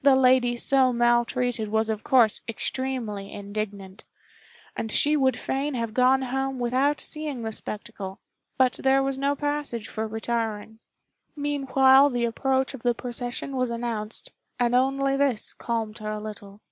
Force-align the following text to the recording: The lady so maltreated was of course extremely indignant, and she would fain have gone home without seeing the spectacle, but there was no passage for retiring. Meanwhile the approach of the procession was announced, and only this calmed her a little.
The 0.00 0.16
lady 0.16 0.56
so 0.56 0.94
maltreated 0.94 1.68
was 1.68 1.90
of 1.90 2.02
course 2.02 2.40
extremely 2.48 3.30
indignant, 3.30 4.02
and 4.74 4.90
she 4.90 5.14
would 5.14 5.36
fain 5.36 5.74
have 5.74 5.92
gone 5.92 6.22
home 6.22 6.58
without 6.58 7.02
seeing 7.02 7.42
the 7.42 7.52
spectacle, 7.52 8.18
but 8.56 8.78
there 8.82 9.02
was 9.02 9.18
no 9.18 9.36
passage 9.36 9.86
for 9.86 10.06
retiring. 10.08 10.78
Meanwhile 11.36 12.08
the 12.08 12.24
approach 12.24 12.72
of 12.72 12.82
the 12.82 12.94
procession 12.94 13.56
was 13.56 13.70
announced, 13.70 14.32
and 14.58 14.74
only 14.74 15.18
this 15.18 15.52
calmed 15.52 15.98
her 15.98 16.12
a 16.12 16.18
little. 16.18 16.62